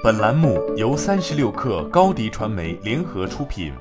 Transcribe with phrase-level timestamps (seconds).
[0.00, 3.72] 本栏目由三十六氪高低传媒联合出品。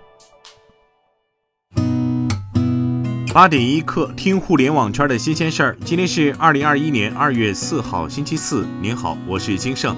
[3.32, 5.78] 八点一刻，听互联网圈的新鲜事儿。
[5.86, 8.66] 今天是二零二一年二月四号，星期四。
[8.82, 9.96] 您好，我是金盛。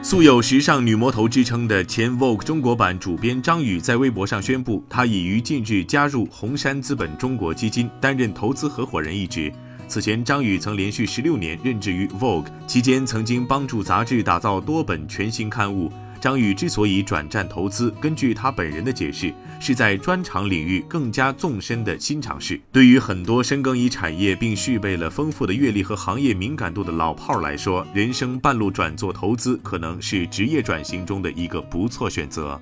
[0.00, 9.52] 素有“时尚女魔头”之称的前 Vogue 中国版主编张宇在微博上宣布，他已于近日加入红杉资本中国基金，担任投资合伙人一职。
[9.92, 15.92] 此前，张宇曾连续十六年任职于 Vogue，期间曾经帮助杂志打造多本全新刊物。
[16.18, 22.58] 张宇之所以转战投资，根据他本人的解释，是在专长领域更加纵深的新尝试。
[22.72, 32.58] 对于很多深耕于产业并具备了丰富的阅历和行业敏感度的老炮儿来说，人生半路转做投资，可能是职业转型中的一个不错选择。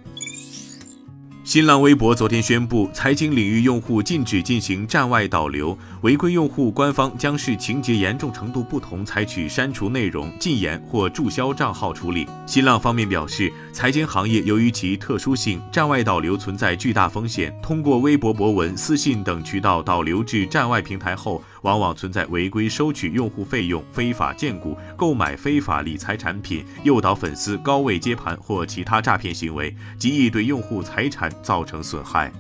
[1.51, 12.25] 新浪微博昨天宣布，财经领域用户禁止进行站外导流，违规用户官方将视情节严重程度不同，采取删除内容、禁言或注销账号处理。
[12.47, 21.43] 新浪方面表示，财经行业由于其特殊性，站外导流存在巨大风险，通过微博博文、私信等渠道导流至站外平台后。
[21.63, 32.33] 往往存在违规收取用户费用、非法荐股、购买非法理财产品、诱导粉丝高位接盘或其他诈骗行为，极易对用户财产造成损害。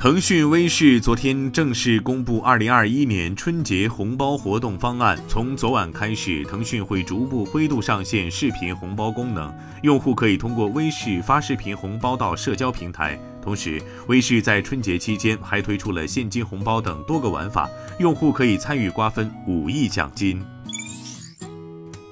[0.00, 5.22] 腾讯微视昨天正式公布二零二一年春节红包活动方案。
[5.28, 13.20] 从昨晚开始，腾讯会逐步灰度上线视频红包功能，用户可以通过微视发视频红包到社交平台。
[13.42, 20.42] 同时，微视在春节期间还推出了现金红包等多个玩法，用户可以参与瓜分五亿奖金。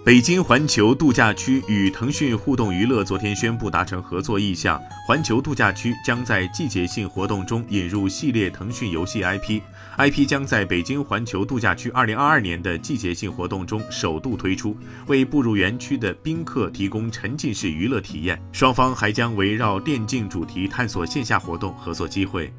[0.08, 14.74] 北京环球度假区与腾讯互动娱乐昨天宣布达成合作意向，环球度假区将在季节性活动中引入系列腾讯游戏 IP，IP 将在北京环球度假区2022年的季节性活动中首度推出，
[15.08, 18.40] 为步入园区的宾客提供沉浸式娱乐体验。
[18.50, 22.50] 双方还将围绕电竞主题探索线下活动合作机会。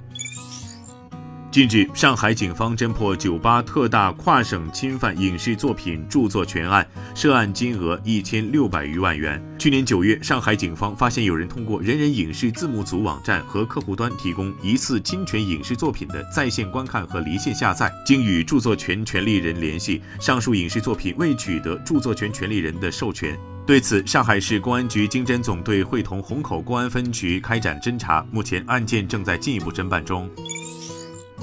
[1.52, 9.44] 近日，上海警方侦破酒吧特大跨省侵犯影视作品著作权案，涉案金额一千六百余万元。
[9.58, 17.92] 去年九月，上海警方发现有人通过人人影视字幕组网站和客户端提供疑似侵权影视作品的在线观看和离线下载。
[18.06, 23.36] 经与著作权权利人联系，上述影视作品未取得著作权权利人的授权。
[23.66, 30.30] 对此，上海市公安局经侦总队会同虹口公安分局开展侦查，目前案件正在进一步侦办中。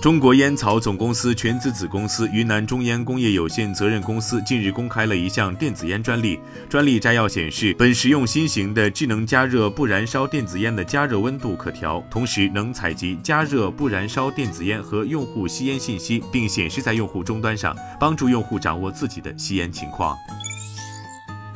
[0.01, 6.39] 中国烟草总公司全资子公司云南中烟工业有限责任公司近日公开了一项电子烟专利。
[6.69, 20.17] 专利摘要显示，本实用新型的智能加热不燃烧电子烟的加热温度可调，同时能采集加热不燃烧电子烟和用户吸烟信息，并显示在用户终端上，帮助用户掌握自己的吸烟情况。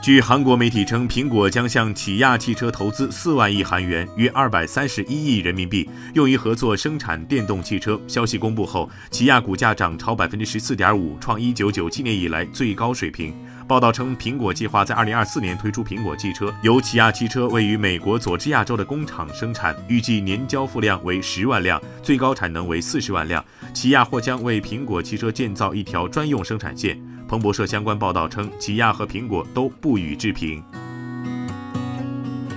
[0.02, 8.00] 据韩国媒体称，苹果将向起亚汽车投资四万亿韩元，约二百三十一亿人民币，用于合作生产电动汽车。
[8.06, 13.34] 消息公布后，起亚股价涨超百分之十四点五，创一九九七年以来最高水平。
[13.68, 23.44] 报道称，苹果计划在二零二四年推出苹果汽车，由起亚汽车位于美国佐治亚州的工厂生产，预计年交付量为十万辆，最高产能为四十万辆。
[23.74, 26.98] 起亚或将为苹果汽车建造一条专用生产线。
[27.30, 30.60] 彭博社相关报道称，起亚和苹果都不予置评。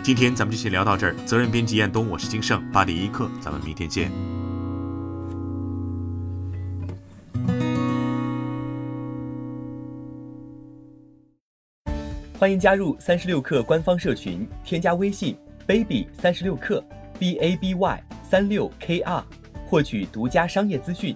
[0.01, 1.13] 今天咱们就先聊到这儿。
[1.27, 4.11] 责任编辑彦东，我是金盛八点一刻，咱们明天见。
[12.39, 16.83] 欢迎加入三十六氪官方社群，添加微信 baby 三十六氪
[17.19, 19.23] b a b y 三六 k r，
[19.67, 21.15] 获取独家商业资讯，